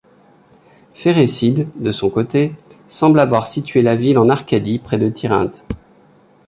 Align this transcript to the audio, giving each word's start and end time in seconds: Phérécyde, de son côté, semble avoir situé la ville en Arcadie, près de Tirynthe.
Phérécyde, 0.95 1.67
de 1.79 1.91
son 1.91 2.09
côté, 2.09 2.55
semble 2.87 3.19
avoir 3.19 3.45
situé 3.45 3.83
la 3.83 3.95
ville 3.95 4.17
en 4.17 4.29
Arcadie, 4.29 4.79
près 4.79 4.97
de 4.97 5.09
Tirynthe. 5.11 5.63